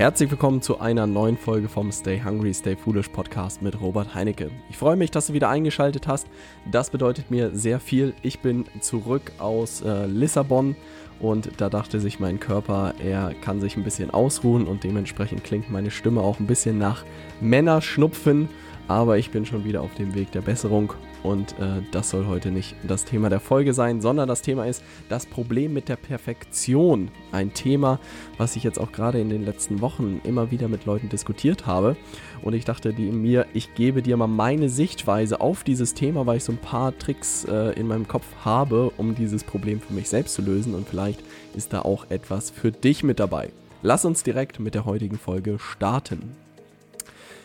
[0.00, 4.50] Herzlich willkommen zu einer neuen Folge vom Stay Hungry, Stay Foolish Podcast mit Robert Heinecke.
[4.70, 6.26] Ich freue mich, dass du wieder eingeschaltet hast.
[6.70, 8.14] Das bedeutet mir sehr viel.
[8.22, 10.74] Ich bin zurück aus äh, Lissabon
[11.20, 15.70] und da dachte sich mein Körper, er kann sich ein bisschen ausruhen und dementsprechend klingt
[15.70, 17.04] meine Stimme auch ein bisschen nach
[17.42, 18.48] Männerschnupfen.
[18.90, 22.50] Aber ich bin schon wieder auf dem Weg der Besserung und äh, das soll heute
[22.50, 27.08] nicht das Thema der Folge sein, sondern das Thema ist das Problem mit der Perfektion.
[27.30, 28.00] Ein Thema,
[28.36, 31.96] was ich jetzt auch gerade in den letzten Wochen immer wieder mit Leuten diskutiert habe.
[32.42, 36.38] Und ich dachte die, mir, ich gebe dir mal meine Sichtweise auf dieses Thema, weil
[36.38, 40.08] ich so ein paar Tricks äh, in meinem Kopf habe, um dieses Problem für mich
[40.08, 40.74] selbst zu lösen.
[40.74, 41.20] Und vielleicht
[41.54, 43.50] ist da auch etwas für dich mit dabei.
[43.82, 46.34] Lass uns direkt mit der heutigen Folge starten.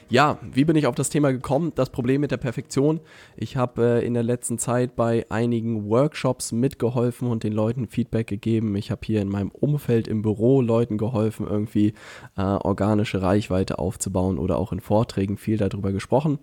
[0.07, 1.71] Ja, wie bin ich auf das Thema gekommen?
[1.73, 2.99] Das Problem mit der Perfektion.
[3.35, 8.27] Ich habe äh, in der letzten Zeit bei einigen Workshops mitgeholfen und den Leuten Feedback
[8.27, 8.75] gegeben.
[8.75, 11.95] Ich habe hier in meinem Umfeld im Büro Leuten geholfen, irgendwie
[12.37, 16.37] äh, organische Reichweite aufzubauen oder auch in Vorträgen viel darüber gesprochen.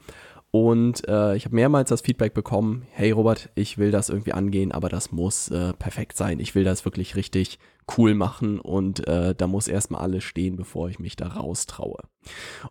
[0.55, 4.71] Und äh, ich habe mehrmals das Feedback bekommen, hey Robert, ich will das irgendwie angehen,
[4.71, 6.41] aber das muss äh, perfekt sein.
[6.41, 7.59] Ich will das wirklich richtig
[7.97, 12.03] cool machen und äh, da muss erstmal alles stehen, bevor ich mich da raustraue.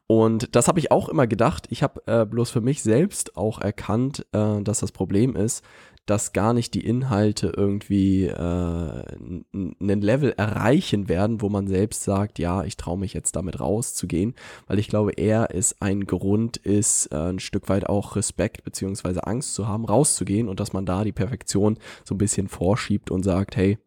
[0.05, 1.67] Und das habe ich auch immer gedacht.
[1.71, 5.63] Ich habe äh, bloß für mich selbst auch erkannt, äh, dass das Problem ist,
[6.11, 12.37] dass gar nicht die Inhalte irgendwie äh, einen Level erreichen werden, wo man selbst sagt,
[12.37, 14.35] ja, ich traue mich jetzt damit rauszugehen,
[14.67, 19.25] weil ich glaube, eher ist ein Grund ist, äh, ein Stück weit auch Respekt beziehungsweise
[19.25, 23.23] Angst zu haben, rauszugehen und dass man da die Perfektion so ein bisschen vorschiebt und
[23.23, 23.77] sagt, hey,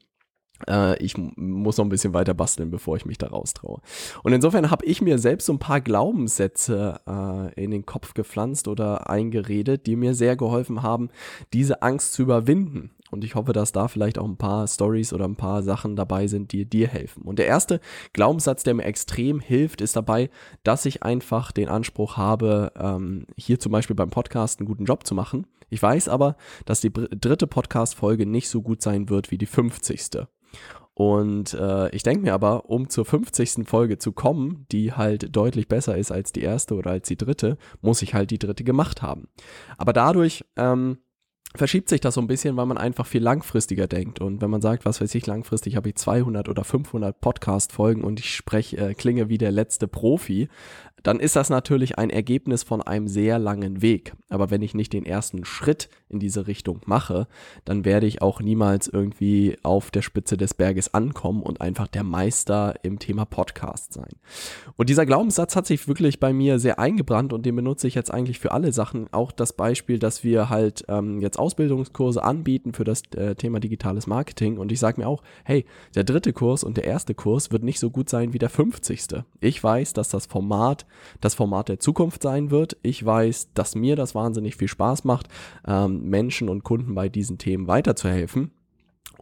[0.99, 3.81] ich muss noch ein bisschen weiter basteln, bevor ich mich da raustraue.
[4.23, 8.69] Und insofern habe ich mir selbst so ein paar Glaubenssätze äh, in den Kopf gepflanzt
[8.69, 11.11] oder eingeredet, die mir sehr geholfen haben,
[11.53, 12.91] diese Angst zu überwinden.
[13.11, 16.27] Und ich hoffe, dass da vielleicht auch ein paar Stories oder ein paar Sachen dabei
[16.27, 17.23] sind, die dir helfen.
[17.23, 17.79] Und der erste
[18.13, 20.31] Glaubenssatz, der mir extrem hilft, ist dabei,
[20.65, 25.07] dass ich einfach den Anspruch habe, ähm, hier zum Beispiel beim Podcast einen guten Job
[25.07, 25.47] zu machen.
[25.71, 30.27] Ich weiß aber, dass die dritte Podcast-Folge nicht so gut sein wird wie die 50.
[30.95, 33.67] Und äh, ich denke mir aber, um zur 50.
[33.67, 37.59] Folge zu kommen, die halt deutlich besser ist als die erste oder als die dritte,
[37.83, 39.27] muss ich halt die dritte gemacht haben.
[39.77, 40.99] Aber dadurch ähm,
[41.57, 44.21] verschiebt sich das so ein bisschen, weil man einfach viel langfristiger denkt.
[44.21, 48.21] Und wenn man sagt, was weiß ich, langfristig habe ich 200 oder 500 Podcast-Folgen und
[48.21, 50.49] ich spreche, äh, klinge wie der letzte Profi,
[51.05, 54.15] dann ist das natürlich ein Ergebnis von einem sehr langen Weg.
[54.31, 57.29] Aber wenn ich nicht den ersten Schritt in diese Richtung mache,
[57.65, 62.05] dann werde ich auch niemals irgendwie auf der Spitze des Berges ankommen und einfach der
[62.05, 64.13] Meister im Thema Podcast sein.
[64.77, 68.13] Und dieser Glaubenssatz hat sich wirklich bei mir sehr eingebrannt und den benutze ich jetzt
[68.13, 69.13] eigentlich für alle Sachen.
[69.13, 74.07] Auch das Beispiel, dass wir halt ähm, jetzt Ausbildungskurse anbieten für das äh, Thema digitales
[74.07, 77.63] Marketing und ich sage mir auch, hey, der dritte Kurs und der erste Kurs wird
[77.63, 78.95] nicht so gut sein wie der 50.
[79.41, 80.87] Ich weiß, dass das Format
[81.21, 82.77] das Format der Zukunft sein wird.
[82.83, 85.29] Ich weiß, dass mir das wahnsinnig viel Spaß macht,
[85.67, 88.51] ähm, Menschen und Kunden bei diesen Themen weiterzuhelfen.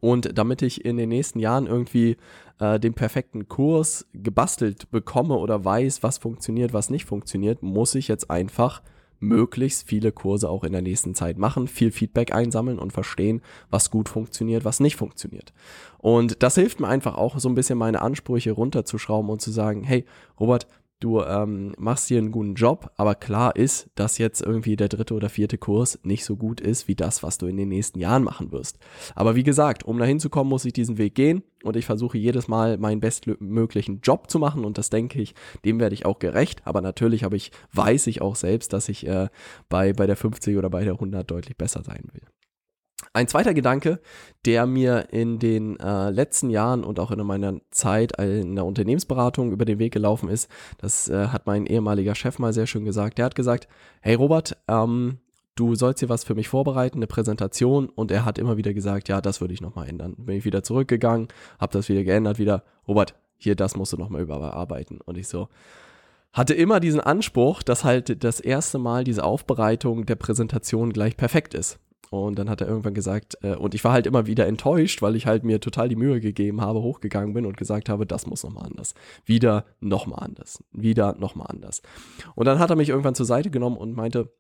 [0.01, 2.17] Und damit ich in den nächsten Jahren irgendwie
[2.59, 8.09] äh, den perfekten Kurs gebastelt bekomme oder weiß, was funktioniert, was nicht funktioniert, muss ich
[8.09, 8.83] jetzt einfach
[9.23, 13.41] möglichst viele Kurse auch in der nächsten Zeit machen, viel Feedback einsammeln und verstehen,
[13.71, 15.53] was gut funktioniert, was nicht funktioniert.
[15.99, 19.85] Und das hilft mir einfach auch so ein bisschen meine Ansprüche runterzuschrauben und zu sagen,
[19.85, 20.05] hey,
[20.41, 20.67] Robert,
[21.03, 25.15] du ähm, machst hier einen guten Job, aber klar ist, dass jetzt irgendwie der dritte
[25.15, 28.23] oder vierte Kurs nicht so gut ist wie das, was du in den nächsten Jahren
[28.23, 28.79] machen wirst.
[29.15, 32.19] Aber wie gesagt, um dahin zu kommen, muss ich diesen Weg gehen und ich versuche
[32.19, 36.19] jedes Mal meinen bestmöglichen Job zu machen und das denke ich, dem werde ich auch
[36.19, 36.63] gerecht.
[36.65, 39.29] Aber natürlich habe ich, weiß ich auch selbst, dass ich äh,
[39.69, 42.23] bei, bei der 50 oder bei der 100 deutlich besser sein will.
[43.15, 44.01] Ein zweiter Gedanke,
[44.47, 49.53] der mir in den äh, letzten Jahren und auch in meiner Zeit in der Unternehmensberatung
[49.53, 53.19] über den Weg gelaufen ist, das äh, hat mein ehemaliger Chef mal sehr schön gesagt.
[53.19, 53.69] Der hat gesagt,
[54.01, 55.19] hey Robert, ähm,
[55.57, 57.91] du sollst hier was für mich vorbereiten, eine Präsentation.
[57.91, 60.15] Und er hat immer wieder gesagt, ja, das würde ich nochmal ändern.
[60.17, 64.23] Bin ich wieder zurückgegangen, habe das wieder geändert, wieder, Robert, hier, das musst du nochmal
[64.23, 65.03] überarbeiten.
[65.03, 65.49] Und ich so,
[66.33, 71.53] hatte immer diesen Anspruch, dass halt das erste Mal diese Aufbereitung der Präsentation gleich perfekt
[71.53, 71.79] ist.
[72.11, 75.17] Und dann hat er irgendwann gesagt, äh, und ich war halt immer wieder enttäuscht, weil
[75.17, 78.45] ich halt mir total die Mühe gegeben habe, hochgegangen bin und gesagt habe, das muss
[78.45, 78.95] nochmal anders.
[79.25, 80.63] Wieder nochmal anders.
[80.73, 81.81] Wieder nochmal anders.
[82.35, 84.31] Und dann hat er mich irgendwann zur Seite genommen und meinte,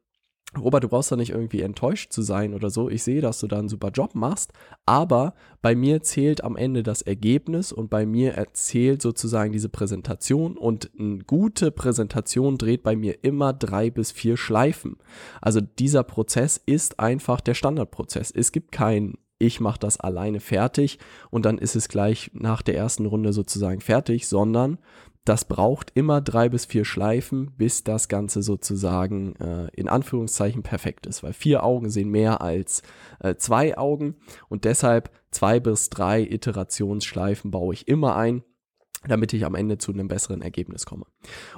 [0.58, 2.90] Robert, du brauchst da nicht irgendwie enttäuscht zu sein oder so.
[2.90, 4.52] Ich sehe, dass du da einen super Job machst,
[4.84, 10.56] aber bei mir zählt am Ende das Ergebnis und bei mir erzählt sozusagen diese Präsentation
[10.56, 14.96] und eine gute Präsentation dreht bei mir immer drei bis vier Schleifen.
[15.40, 18.30] Also dieser Prozess ist einfach der Standardprozess.
[18.30, 21.00] Es gibt keinen ich mache das alleine fertig
[21.30, 24.78] und dann ist es gleich nach der ersten Runde sozusagen fertig, sondern
[25.24, 31.06] das braucht immer drei bis vier Schleifen, bis das Ganze sozusagen äh, in Anführungszeichen perfekt
[31.06, 32.82] ist, weil vier Augen sehen mehr als
[33.20, 34.16] äh, zwei Augen
[34.48, 38.42] und deshalb zwei bis drei Iterationsschleifen baue ich immer ein
[39.08, 41.06] damit ich am Ende zu einem besseren Ergebnis komme.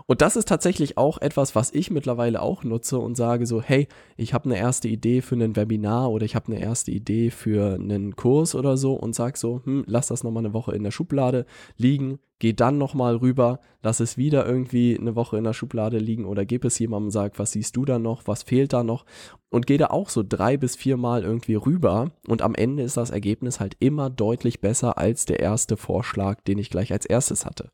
[0.06, 3.86] Und das ist tatsächlich auch etwas, was ich mittlerweile auch nutze und sage so, hey,
[4.16, 7.74] ich habe eine erste Idee für ein Webinar oder ich habe eine erste Idee für
[7.74, 10.90] einen Kurs oder so und sage so, hm, lass das nochmal eine Woche in der
[10.90, 11.44] Schublade
[11.76, 16.24] liegen, geh dann nochmal rüber, lass es wieder irgendwie eine Woche in der Schublade liegen
[16.24, 19.04] oder gib es jemandem und sag, was siehst du da noch, was fehlt da noch
[19.50, 22.96] und geh da auch so drei bis vier Mal irgendwie rüber und am Ende ist
[22.96, 27.46] das Ergebnis halt immer deutlich besser als der erste Vorschlag, den ich gleich als erstes
[27.46, 27.70] hatte.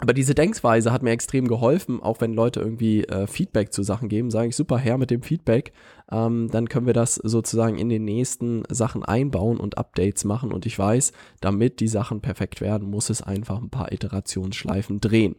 [0.00, 4.08] Aber diese Denkweise hat mir extrem geholfen, auch wenn Leute irgendwie äh, Feedback zu Sachen
[4.08, 5.72] geben, sage ich super her mit dem Feedback,
[6.10, 10.66] ähm, dann können wir das sozusagen in den nächsten Sachen einbauen und Updates machen und
[10.66, 15.34] ich weiß, damit die Sachen perfekt werden, muss es einfach ein paar Iterationsschleifen drehen.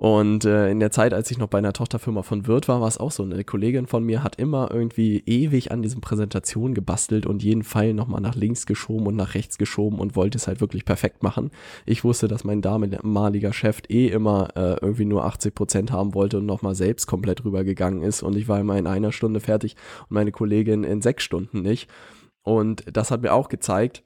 [0.00, 2.86] Und äh, in der Zeit, als ich noch bei einer Tochterfirma von Wirt war, war
[2.86, 3.24] es auch so.
[3.24, 7.94] Eine Kollegin von mir hat immer irgendwie ewig an diesen Präsentationen gebastelt und jeden Pfeil
[7.94, 11.50] nochmal nach links geschoben und nach rechts geschoben und wollte es halt wirklich perfekt machen.
[11.84, 16.38] Ich wusste, dass mein damaliger Chef eh immer äh, irgendwie nur 80 Prozent haben wollte
[16.38, 18.22] und nochmal selbst komplett rübergegangen ist.
[18.22, 21.90] Und ich war immer in einer Stunde fertig und meine Kollegin in sechs Stunden nicht.
[22.44, 24.04] Und das hat mir auch gezeigt,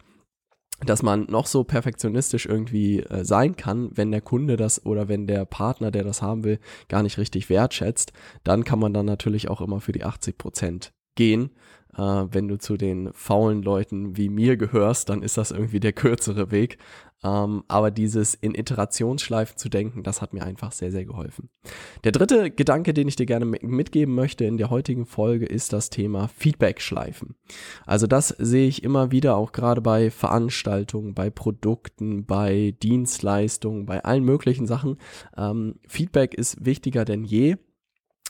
[0.86, 5.26] dass man noch so perfektionistisch irgendwie äh, sein kann, wenn der Kunde das oder wenn
[5.26, 6.58] der Partner, der das haben will,
[6.88, 8.12] gar nicht richtig wertschätzt,
[8.44, 11.50] dann kann man dann natürlich auch immer für die 80 Prozent gehen.
[11.96, 15.92] Äh, wenn du zu den faulen Leuten wie mir gehörst, dann ist das irgendwie der
[15.92, 16.78] kürzere Weg.
[17.24, 21.50] Ähm, aber dieses in Iterationsschleifen zu denken, das hat mir einfach sehr, sehr geholfen.
[22.02, 25.90] Der dritte Gedanke, den ich dir gerne mitgeben möchte in der heutigen Folge, ist das
[25.90, 27.36] Thema Feedback-Schleifen.
[27.86, 34.02] Also das sehe ich immer wieder auch gerade bei Veranstaltungen, bei Produkten, bei Dienstleistungen, bei
[34.02, 34.96] allen möglichen Sachen.
[35.36, 37.56] Ähm, Feedback ist wichtiger denn je.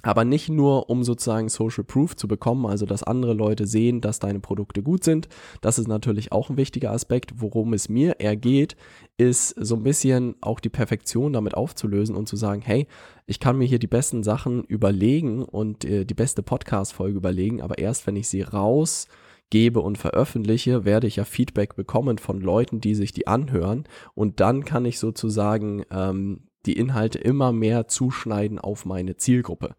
[0.02, 4.18] Aber nicht nur, um sozusagen Social Proof zu bekommen, also dass andere Leute sehen, dass
[4.18, 5.28] deine Produkte gut sind.
[5.60, 7.34] Das ist natürlich auch ein wichtiger Aspekt.
[7.36, 8.76] Worum es mir eher geht,
[9.16, 12.88] ist so ein bisschen auch die Perfektion damit aufzulösen und zu sagen, hey,
[13.26, 17.78] ich kann mir hier die besten Sachen überlegen und äh, die beste Podcast-Folge überlegen, aber
[17.78, 22.96] erst wenn ich sie rausgebe und veröffentliche, werde ich ja Feedback bekommen von Leuten, die
[22.96, 23.84] sich die anhören.
[24.14, 29.74] Und dann kann ich sozusagen ähm, die Inhalte immer mehr zuschneiden auf meine Zielgruppe.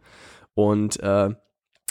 [0.53, 1.29] Und äh,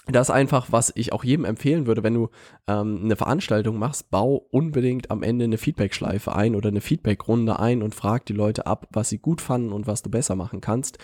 [0.07, 2.29] das einfach, was ich auch jedem empfehlen würde, wenn du
[2.67, 7.83] ähm, eine Veranstaltung machst, bau unbedingt am Ende eine Feedback-Schleife ein oder eine Feedback-Runde ein
[7.83, 10.99] und frag die Leute ab, was sie gut fanden und was du besser machen kannst.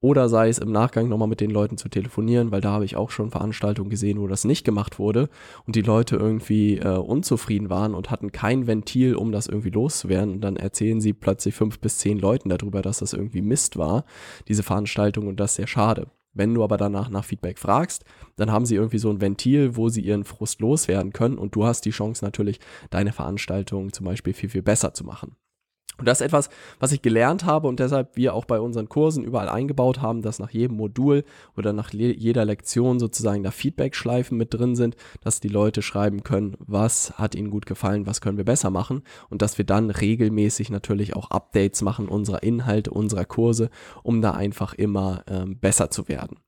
[0.00, 2.94] Oder sei es im Nachgang nochmal mit den Leuten zu telefonieren, weil da habe ich
[2.94, 5.30] auch schon Veranstaltungen gesehen, wo das nicht gemacht wurde
[5.66, 10.34] und die Leute irgendwie äh, unzufrieden waren und hatten kein Ventil, um das irgendwie loszuwerden.
[10.34, 14.04] Und dann erzählen sie plötzlich fünf bis zehn Leuten darüber, dass das irgendwie Mist war,
[14.46, 16.08] diese Veranstaltung und das sehr schade.
[16.34, 18.04] Wenn du aber danach nach Feedback fragst,
[18.36, 21.64] dann haben sie irgendwie so ein Ventil, wo sie ihren Frust loswerden können und du
[21.64, 25.36] hast die Chance natürlich, deine Veranstaltung zum Beispiel viel, viel besser zu machen.
[26.02, 26.50] Und das ist etwas,
[26.80, 30.40] was ich gelernt habe und deshalb wir auch bei unseren Kursen überall eingebaut haben, dass
[30.40, 31.22] nach jedem Modul
[31.56, 36.56] oder nach jeder Lektion sozusagen da Feedback-Schleifen mit drin sind, dass die Leute schreiben können,
[36.58, 40.70] was hat ihnen gut gefallen, was können wir besser machen und dass wir dann regelmäßig
[40.70, 43.70] natürlich auch Updates machen unserer Inhalte, unserer Kurse,
[44.02, 46.38] um da einfach immer ähm, besser zu werden.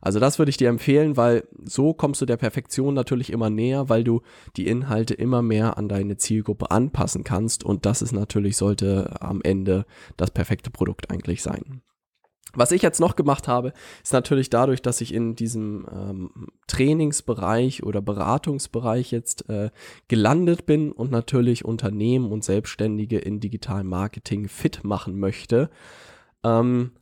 [0.00, 3.88] Also das würde ich dir empfehlen, weil so kommst du der Perfektion natürlich immer näher,
[3.88, 4.22] weil du
[4.56, 9.40] die Inhalte immer mehr an deine Zielgruppe anpassen kannst und das ist natürlich, sollte am
[9.42, 11.82] Ende das perfekte Produkt eigentlich sein.
[12.56, 16.30] Was ich jetzt noch gemacht habe, ist natürlich dadurch, dass ich in diesem ähm,
[16.68, 19.70] Trainingsbereich oder Beratungsbereich jetzt äh,
[20.08, 25.68] gelandet bin und natürlich Unternehmen und Selbstständige in digitalem Marketing fit machen möchte,
[26.44, 26.92] ähm,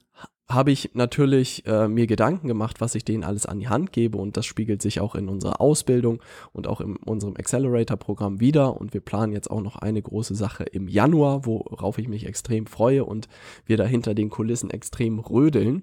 [0.53, 4.19] habe ich natürlich äh, mir Gedanken gemacht, was ich denen alles an die Hand gebe
[4.19, 8.95] und das spiegelt sich auch in unserer Ausbildung und auch in unserem Accelerator-Programm wieder und
[8.95, 13.05] wir planen jetzt auch noch eine große Sache im Januar, worauf ich mich extrem freue
[13.05, 13.29] und
[13.67, 15.83] wir da hinter den Kulissen extrem rödeln.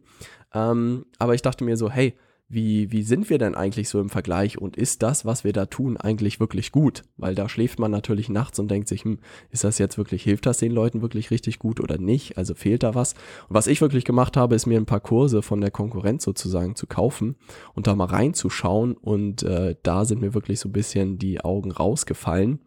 [0.54, 2.16] Ähm, aber ich dachte mir so, hey,
[2.52, 5.68] wie, wie sind wir denn eigentlich so im Vergleich und ist das, was wir da
[5.68, 7.04] tun, eigentlich wirklich gut?
[7.16, 9.20] Weil da schläft man natürlich nachts und denkt sich, hm,
[9.52, 12.40] ist das jetzt wirklich, hilft das den Leuten wirklich richtig gut oder nicht?
[12.40, 13.14] Also fehlt da was?
[13.48, 16.76] Und was ich wirklich gemacht habe, ist mir ein paar Kurse von der Konkurrenz sozusagen
[16.76, 17.36] zu kaufen
[17.76, 21.72] und da mal reinzuschauen und äh, da sind mir wirklich so ein bisschen die Augen
[21.72, 22.60] rausgefallen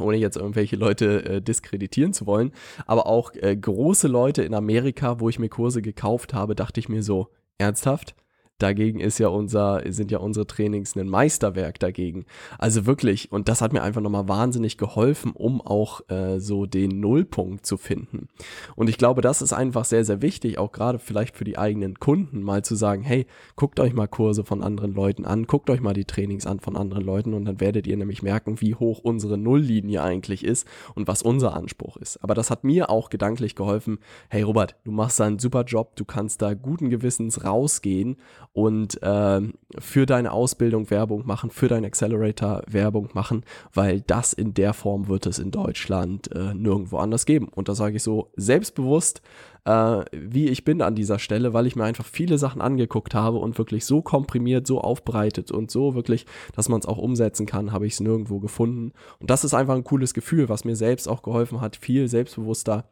[0.00, 2.52] ohne jetzt irgendwelche Leute äh, diskreditieren zu wollen,
[2.86, 6.88] aber auch äh, große Leute in Amerika, wo ich mir Kurse gekauft habe, dachte ich
[6.88, 7.28] mir so,
[7.58, 8.14] ernsthaft?
[8.62, 12.24] Dagegen ist ja unser, sind ja unsere Trainings ein Meisterwerk dagegen.
[12.58, 17.00] Also wirklich, und das hat mir einfach nochmal wahnsinnig geholfen, um auch äh, so den
[17.00, 18.28] Nullpunkt zu finden.
[18.76, 21.98] Und ich glaube, das ist einfach sehr, sehr wichtig, auch gerade vielleicht für die eigenen
[21.98, 23.26] Kunden, mal zu sagen, hey,
[23.56, 26.76] guckt euch mal Kurse von anderen Leuten an, guckt euch mal die Trainings an von
[26.76, 31.08] anderen Leuten und dann werdet ihr nämlich merken, wie hoch unsere Nulllinie eigentlich ist und
[31.08, 32.22] was unser Anspruch ist.
[32.22, 35.96] Aber das hat mir auch gedanklich geholfen, hey Robert, du machst da einen super Job,
[35.96, 38.16] du kannst da guten Gewissens rausgehen
[38.52, 39.40] und äh,
[39.78, 45.08] für deine Ausbildung Werbung machen, für deinen Accelerator Werbung machen, weil das in der Form
[45.08, 47.48] wird es in Deutschland äh, nirgendwo anders geben.
[47.48, 49.22] Und da sage ich so selbstbewusst,
[49.64, 53.38] äh, wie ich bin an dieser Stelle, weil ich mir einfach viele Sachen angeguckt habe
[53.38, 57.72] und wirklich so komprimiert, so aufbereitet und so wirklich, dass man es auch umsetzen kann,
[57.72, 58.92] habe ich es nirgendwo gefunden.
[59.18, 62.84] Und das ist einfach ein cooles Gefühl, was mir selbst auch geholfen hat, viel selbstbewusster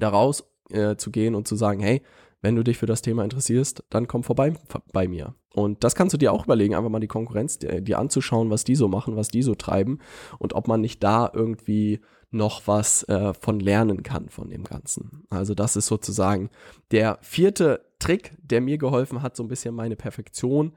[0.00, 2.02] daraus äh, zu gehen und zu sagen, hey,
[2.40, 4.54] wenn du dich für das Thema interessierst, dann komm vorbei
[4.92, 5.34] bei mir.
[5.54, 8.76] Und das kannst du dir auch überlegen, einfach mal die Konkurrenz dir, anzuschauen, was die
[8.76, 9.98] so machen, was die so treiben
[10.38, 15.24] und ob man nicht da irgendwie noch was äh, von lernen kann von dem Ganzen.
[15.30, 16.50] Also das ist sozusagen
[16.90, 20.74] der vierte Trick, der mir geholfen hat, so ein bisschen meine Perfektion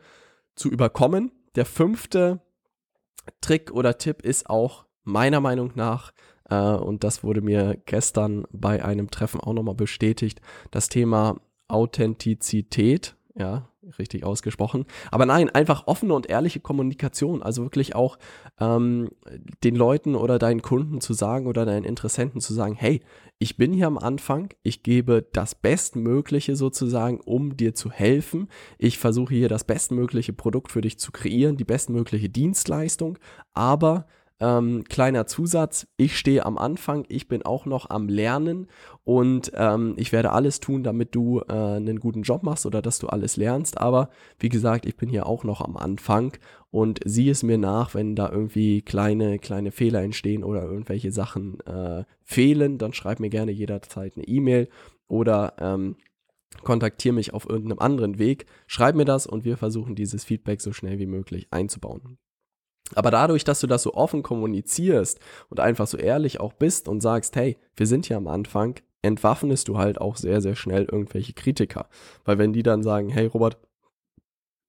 [0.56, 1.32] zu überkommen.
[1.56, 2.42] Der fünfte
[3.42, 6.12] Trick oder Tipp ist auch meiner Meinung nach,
[6.50, 10.42] äh, und das wurde mir gestern bei einem Treffen auch nochmal bestätigt,
[10.72, 11.40] das Thema
[11.72, 14.86] Authentizität, ja, richtig ausgesprochen.
[15.10, 17.42] Aber nein, einfach offene und ehrliche Kommunikation.
[17.42, 18.18] Also wirklich auch
[18.60, 19.10] ähm,
[19.64, 23.02] den Leuten oder deinen Kunden zu sagen oder deinen Interessenten zu sagen, hey,
[23.40, 28.50] ich bin hier am Anfang, ich gebe das Bestmögliche sozusagen, um dir zu helfen.
[28.78, 33.18] Ich versuche hier das bestmögliche Produkt für dich zu kreieren, die bestmögliche Dienstleistung,
[33.54, 34.06] aber
[34.42, 38.68] ähm, kleiner Zusatz, ich stehe am Anfang, ich bin auch noch am Lernen
[39.04, 42.98] und ähm, ich werde alles tun, damit du äh, einen guten Job machst oder dass
[42.98, 43.80] du alles lernst.
[43.80, 46.36] Aber wie gesagt, ich bin hier auch noch am Anfang
[46.72, 51.60] und sieh es mir nach, wenn da irgendwie kleine, kleine Fehler entstehen oder irgendwelche Sachen
[51.68, 54.70] äh, fehlen, dann schreib mir gerne jederzeit eine E-Mail
[55.08, 55.98] oder ähm,
[56.64, 60.74] kontaktiere mich auf irgendeinem anderen Weg, schreib mir das und wir versuchen dieses Feedback so
[60.74, 62.18] schnell wie möglich einzubauen.
[62.96, 65.20] Aber dadurch, dass du das so offen kommunizierst
[65.50, 69.68] und einfach so ehrlich auch bist und sagst, hey, wir sind hier am Anfang, entwaffnest
[69.68, 71.88] du halt auch sehr, sehr schnell irgendwelche Kritiker.
[72.26, 73.58] Weil wenn die dann sagen, hey Robert,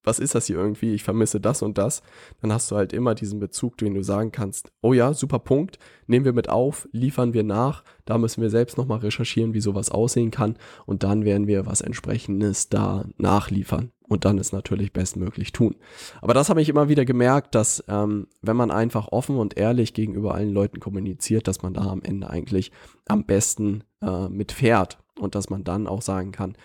[0.03, 2.01] was ist das hier irgendwie, ich vermisse das und das,
[2.41, 5.79] dann hast du halt immer diesen Bezug, den du sagen kannst, oh ja, super Punkt,
[6.07, 9.89] nehmen wir mit auf, liefern wir nach, da müssen wir selbst nochmal recherchieren, wie sowas
[9.89, 10.57] aussehen kann.
[10.85, 15.75] Und dann werden wir was entsprechendes da nachliefern und dann es natürlich bestmöglich tun.
[16.21, 19.93] Aber das habe ich immer wieder gemerkt, dass ähm, wenn man einfach offen und ehrlich
[19.93, 22.71] gegenüber allen Leuten kommuniziert, dass man da am Ende eigentlich
[23.07, 26.55] am besten äh, mitfährt und dass man dann auch sagen kann,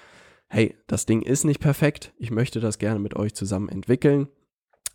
[0.49, 4.29] hey, das Ding ist nicht perfekt, ich möchte das gerne mit euch zusammen entwickeln.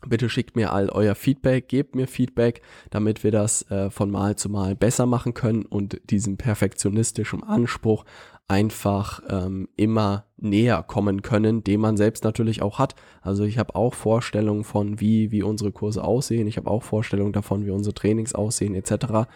[0.08, 4.36] Bitte schickt mir all euer Feedback, gebt mir Feedback, damit wir das äh, von Mal
[4.36, 8.06] zu Mal besser machen können und diesem perfektionistischen Anspruch
[8.48, 12.96] einfach ähm, immer näher kommen können, den man selbst natürlich auch hat.
[13.22, 16.48] Also ich habe auch Vorstellungen von, wie, wie unsere Kurse aussehen.
[16.48, 19.30] Ich habe auch Vorstellungen davon, wie unsere Trainings aussehen etc.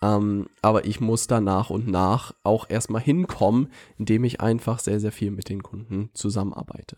[0.00, 4.98] Ähm, aber ich muss da nach und nach auch erstmal hinkommen, indem ich einfach sehr,
[4.98, 6.96] sehr viel mit den Kunden zusammenarbeite.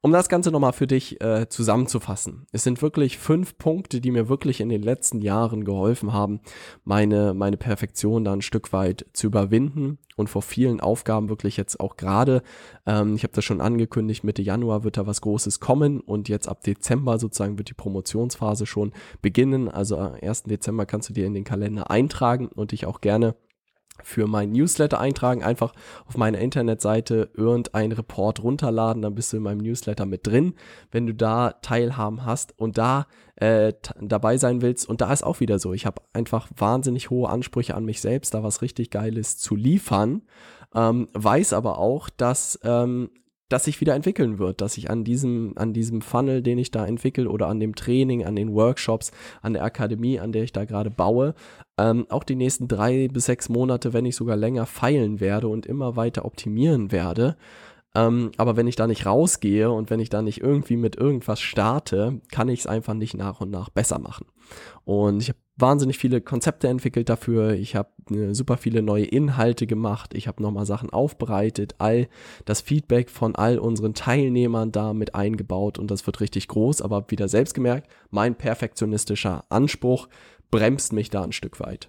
[0.00, 2.46] Um das Ganze nochmal für dich äh, zusammenzufassen.
[2.52, 6.40] Es sind wirklich fünf Punkte, die mir wirklich in den letzten Jahren geholfen haben,
[6.84, 11.80] meine, meine Perfektion da ein Stück weit zu überwinden und vor vielen Aufgaben wirklich jetzt
[11.80, 12.42] auch gerade,
[12.86, 16.48] ähm, ich habe das schon angekündigt, Mitte Januar wird da was Großes kommen und jetzt
[16.48, 18.92] ab Dezember sozusagen wird die Promotionsphase schon
[19.22, 19.68] beginnen.
[19.68, 20.44] Also am 1.
[20.44, 23.34] Dezember kannst du dir in den Kalender eintragen und dich auch gerne
[24.02, 25.72] für mein Newsletter eintragen, einfach
[26.06, 30.54] auf meiner Internetseite irgendein Report runterladen, dann bist du in meinem Newsletter mit drin,
[30.90, 34.88] wenn du da Teilhaben hast und da äh, dabei sein willst.
[34.88, 38.34] Und da ist auch wieder so, ich habe einfach wahnsinnig hohe Ansprüche an mich selbst,
[38.34, 40.22] da was richtig Geiles zu liefern,
[40.74, 43.10] ähm, weiß aber auch, dass ähm,
[43.48, 46.84] dass sich wieder entwickeln wird, dass ich an diesem, an diesem Funnel, den ich da
[46.86, 49.12] entwickle oder an dem Training, an den Workshops,
[49.42, 51.34] an der Akademie, an der ich da gerade baue,
[51.78, 55.66] ähm, auch die nächsten drei bis sechs Monate, wenn nicht sogar länger, feilen werde und
[55.66, 57.36] immer weiter optimieren werde.
[57.94, 61.40] Ähm, aber wenn ich da nicht rausgehe und wenn ich da nicht irgendwie mit irgendwas
[61.40, 64.26] starte, kann ich es einfach nicht nach und nach besser machen.
[64.84, 67.54] Und ich habe wahnsinnig viele Konzepte entwickelt dafür.
[67.54, 70.14] Ich habe äh, super viele neue Inhalte gemacht.
[70.14, 72.08] Ich habe nochmal Sachen aufbereitet, all
[72.44, 76.82] das Feedback von all unseren Teilnehmern da mit eingebaut und das wird richtig groß.
[76.82, 80.08] Aber wieder selbst gemerkt, mein perfektionistischer Anspruch
[80.50, 81.88] bremst mich da ein Stück weit.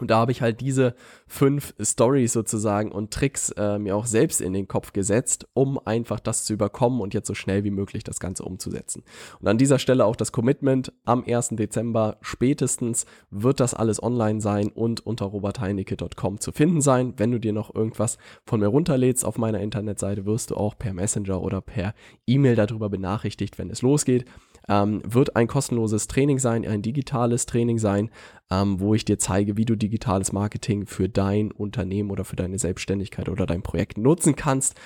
[0.00, 0.94] Und da habe ich halt diese
[1.26, 6.20] fünf Stories sozusagen und Tricks äh, mir auch selbst in den Kopf gesetzt, um einfach
[6.20, 9.02] das zu überkommen und jetzt so schnell wie möglich das Ganze umzusetzen.
[9.40, 11.50] Und an dieser Stelle auch das Commitment, am 1.
[11.50, 17.14] Dezember spätestens wird das alles online sein und unter robertheinecke.com zu finden sein.
[17.16, 20.92] Wenn du dir noch irgendwas von mir runterlädst auf meiner Internetseite, wirst du auch per
[20.92, 21.94] Messenger oder per
[22.26, 24.24] E-Mail darüber benachrichtigt, wenn es losgeht
[24.68, 28.10] ähm, wird ein kostenloses Training sein, ein digitales Training sein,
[28.50, 32.58] ähm, wo ich dir zeige, wie du digitales Marketing für dein Unternehmen oder für deine
[32.58, 34.76] Selbstständigkeit oder dein Projekt nutzen kannst.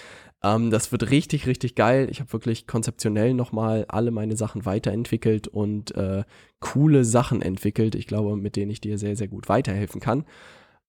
[0.43, 2.09] Ähm, das wird richtig, richtig geil.
[2.11, 6.25] Ich habe wirklich konzeptionell nochmal alle meine Sachen weiterentwickelt und äh,
[6.61, 7.95] coole Sachen entwickelt.
[7.95, 10.25] Ich glaube, mit denen ich dir sehr, sehr gut weiterhelfen kann.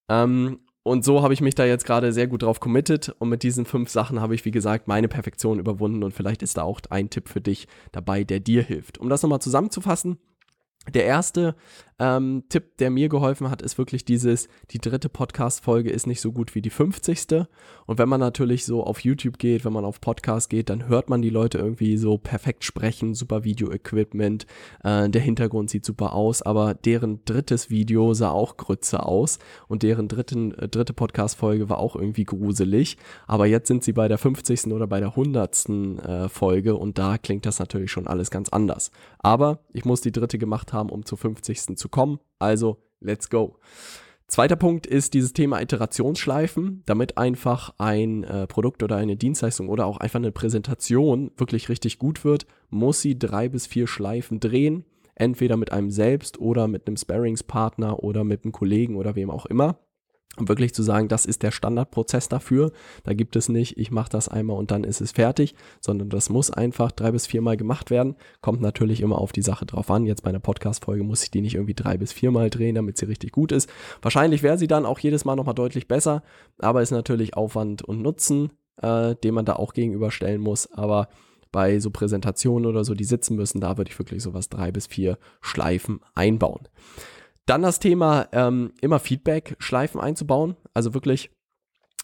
[0.09, 3.41] Ähm, und so habe ich mich da jetzt gerade sehr gut drauf committed und mit
[3.41, 6.79] diesen fünf Sachen habe ich, wie gesagt, meine Perfektion überwunden und vielleicht ist da auch
[6.91, 8.99] ein Tipp für dich dabei, der dir hilft.
[8.99, 10.19] Um das nochmal zusammenzufassen,
[10.93, 11.55] der erste
[11.99, 16.31] ähm, Tipp, der mir geholfen hat, ist wirklich dieses, die dritte Podcast-Folge ist nicht so
[16.31, 17.45] gut wie die 50.
[17.85, 21.09] Und wenn man natürlich so auf YouTube geht, wenn man auf Podcast geht, dann hört
[21.09, 24.45] man die Leute irgendwie so perfekt sprechen, super Video-Equipment,
[24.83, 29.83] äh, der Hintergrund sieht super aus, aber deren drittes Video sah auch Grütze aus und
[29.83, 32.97] deren dritten, äh, dritte Podcast-Folge war auch irgendwie gruselig.
[33.27, 34.73] Aber jetzt sind sie bei der 50.
[34.73, 35.45] oder bei der 100.
[35.69, 38.91] Äh, Folge und da klingt das natürlich schon alles ganz anders.
[39.19, 41.77] Aber ich muss die dritte gemacht haben, um zur 50.
[41.77, 42.19] zu zu kommen.
[42.39, 43.59] Also, let's go.
[44.27, 49.85] Zweiter Punkt ist dieses Thema Iterationsschleifen, damit einfach ein äh, Produkt oder eine Dienstleistung oder
[49.85, 54.83] auch einfach eine Präsentation wirklich richtig gut wird, muss sie drei bis vier Schleifen drehen,
[55.13, 59.45] entweder mit einem selbst oder mit einem Sparringspartner oder mit einem Kollegen oder wem auch
[59.45, 59.77] immer
[60.37, 62.71] um wirklich zu sagen, das ist der Standardprozess dafür.
[63.03, 66.29] Da gibt es nicht, ich mache das einmal und dann ist es fertig, sondern das
[66.29, 68.15] muss einfach drei bis viermal gemacht werden.
[68.41, 70.05] Kommt natürlich immer auf die Sache drauf an.
[70.05, 73.05] Jetzt bei einer Podcast-Folge muss ich die nicht irgendwie drei bis viermal drehen, damit sie
[73.05, 73.69] richtig gut ist.
[74.01, 76.23] Wahrscheinlich wäre sie dann auch jedes Mal nochmal deutlich besser,
[76.59, 78.51] aber ist natürlich Aufwand und Nutzen,
[78.81, 80.71] äh, den man da auch gegenüberstellen muss.
[80.71, 81.07] Aber
[81.51, 84.87] bei so Präsentationen oder so, die sitzen müssen, da würde ich wirklich sowas drei bis
[84.87, 86.67] vier Schleifen einbauen.
[87.45, 90.55] Dann das Thema, ähm, immer Feedback-Schleifen einzubauen.
[90.73, 91.29] Also wirklich,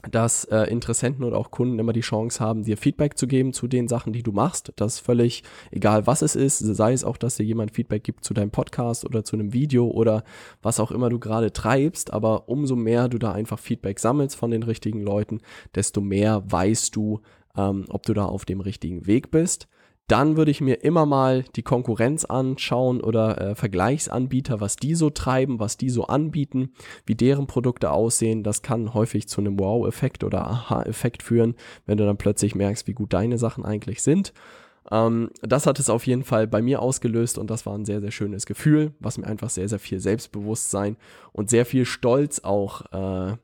[0.10, 3.68] dass äh, Interessenten oder auch Kunden immer die Chance haben, dir Feedback zu geben zu
[3.68, 4.74] den Sachen, die du machst.
[4.76, 6.60] Das ist völlig egal, was es ist.
[6.60, 9.88] Sei es auch, dass dir jemand Feedback gibt zu deinem Podcast oder zu einem Video
[9.88, 10.24] oder
[10.62, 12.14] was auch immer du gerade treibst.
[12.14, 15.42] Aber umso mehr du da einfach Feedback sammelst von den richtigen Leuten,
[15.76, 17.22] desto mehr weißt du,
[17.56, 19.68] ähm, ob du da auf dem richtigen Weg bist.
[20.12, 25.10] Dann würde ich mir immer mal die Konkurrenz anschauen oder äh, Vergleichsanbieter, was die so
[25.10, 26.74] treiben, was die so anbieten,
[27.06, 28.44] wie deren Produkte aussehen.
[28.44, 32.94] Das kann häufig zu einem Wow-Effekt oder Aha-Effekt führen, wenn du dann plötzlich merkst, wie
[32.94, 34.34] gut deine Sachen eigentlich sind.
[34.92, 38.02] Ähm, das hat es auf jeden Fall bei mir ausgelöst und das war ein sehr,
[38.02, 40.98] sehr schönes Gefühl, was mir einfach sehr, sehr viel Selbstbewusstsein
[41.32, 43.38] und sehr viel Stolz auch äh,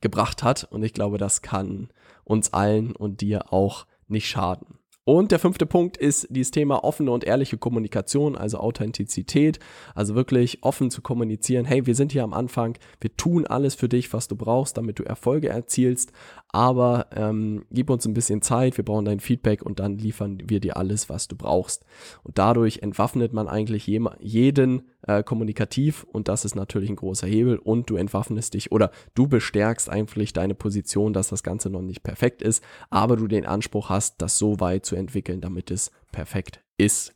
[0.00, 0.62] gebracht hat.
[0.62, 1.88] Und ich glaube, das kann
[2.22, 4.78] uns allen und dir auch nicht schaden.
[5.04, 9.58] Und der fünfte Punkt ist dieses Thema offene und ehrliche Kommunikation, also Authentizität,
[9.96, 13.88] also wirklich offen zu kommunizieren, hey, wir sind hier am Anfang, wir tun alles für
[13.88, 16.12] dich, was du brauchst, damit du Erfolge erzielst,
[16.52, 20.60] aber ähm, gib uns ein bisschen Zeit, wir brauchen dein Feedback und dann liefern wir
[20.60, 21.84] dir alles, was du brauchst.
[22.22, 27.56] Und dadurch entwaffnet man eigentlich jeden äh, kommunikativ und das ist natürlich ein großer Hebel
[27.56, 32.02] und du entwaffnest dich oder du bestärkst eigentlich deine Position, dass das Ganze noch nicht
[32.02, 36.60] perfekt ist, aber du den Anspruch hast, das so weit zu entwickeln, damit es perfekt
[36.76, 37.14] ist.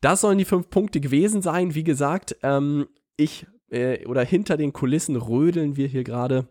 [0.00, 1.76] Das sollen die fünf Punkte gewesen sein.
[1.76, 6.48] Wie gesagt, ähm, ich äh, oder hinter den Kulissen rödeln wir hier gerade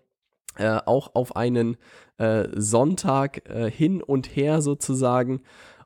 [0.58, 1.78] äh, auch auf einen
[2.18, 5.42] äh, Sonntag äh, hin und her sozusagen,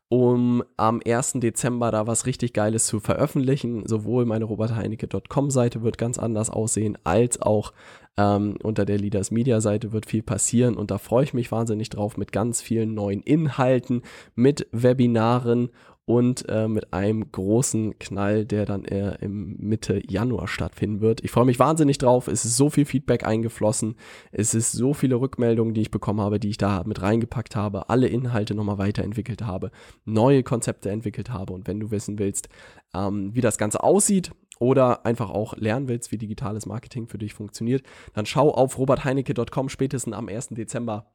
[0.09, 1.33] um am 1.
[1.35, 3.87] Dezember da was richtig Geiles zu veröffentlichen.
[3.87, 7.71] Sowohl meine robertheinecke.com-Seite wird ganz anders aussehen, als auch
[8.17, 11.89] ähm, unter der Leaders Media Seite wird viel passieren und da freue ich mich wahnsinnig
[11.89, 14.01] drauf mit ganz vielen neuen Inhalten,
[14.35, 15.69] mit Webinaren
[16.05, 21.23] und äh, mit einem großen Knall, der dann eher im Mitte Januar stattfinden wird.
[21.23, 22.27] Ich freue mich wahnsinnig drauf.
[22.27, 23.95] Es ist so viel Feedback eingeflossen.
[24.31, 27.89] Es ist so viele Rückmeldungen, die ich bekommen habe, die ich da mit reingepackt habe,
[27.89, 29.71] alle Inhalte nochmal weiterentwickelt habe,
[30.05, 31.53] neue Konzepte entwickelt habe.
[31.53, 32.49] Und wenn du wissen willst,
[32.93, 37.33] ähm, wie das Ganze aussieht, oder einfach auch lernen willst, wie digitales Marketing für dich
[37.33, 37.81] funktioniert,
[38.13, 40.49] dann schau auf robertheinecke.com spätestens am 1.
[40.49, 41.07] Dezember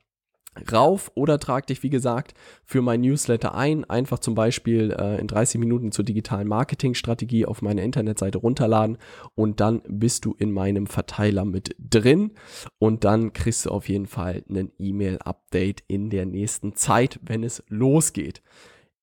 [0.73, 3.85] rauf oder trag dich, wie gesagt, für mein Newsletter ein.
[3.85, 8.99] Einfach zum Beispiel äh, in 30 Minuten zur digitalen Marketingstrategie auf meine Internetseite runterladen
[9.35, 12.33] und dann bist du in meinem Verteiler mit drin
[12.79, 17.63] und dann kriegst du auf jeden Fall einen E-Mail-Update in der nächsten Zeit, wenn es
[17.69, 18.43] losgeht.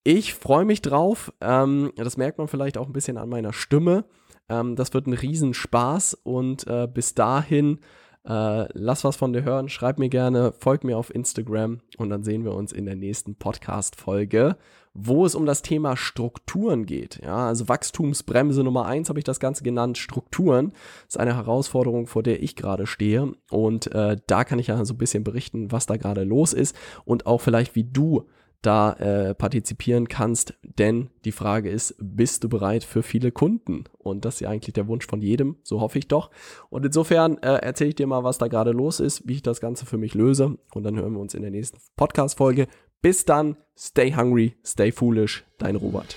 [0.04, 1.32] Ich freue mich drauf.
[1.39, 4.06] Ähm, das merkt man vielleicht auch ein bisschen an meiner Stimme.
[4.50, 7.80] Ähm, das wird ein Riesenspaß und äh, bis dahin
[8.26, 12.24] äh, lass was von dir hören, schreib mir gerne, folg mir auf Instagram und dann
[12.24, 14.56] sehen wir uns in der nächsten Podcast-Folge,
[14.94, 17.20] wo es um das Thema Strukturen geht.
[17.24, 20.72] Ja, also Wachstumsbremse Nummer eins habe ich das Ganze genannt, Strukturen.
[21.08, 23.34] Ist eine Herausforderung, vor der ich gerade stehe.
[23.50, 26.76] Und äh, da kann ich ja so ein bisschen berichten, was da gerade los ist
[27.06, 28.28] und auch vielleicht, wie du
[28.63, 30.56] da äh, partizipieren kannst.
[30.63, 33.84] Denn die Frage ist, bist du bereit für viele Kunden?
[33.99, 36.32] Und das ist ja eigentlich der Wunsch von jedem, so hoffe ich doch.
[36.69, 39.62] Und insofern äh, erzähle ich dir mal, was da gerade los ist, wie ich das
[39.62, 40.58] Ganze für mich löse.
[40.73, 42.67] Und dann hören wir uns in der nächsten Podcast-Folge.
[43.02, 46.15] Bis dann, stay hungry, stay foolish, dein Robert.